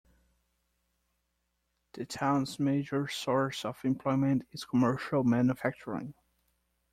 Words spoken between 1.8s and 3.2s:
The town's major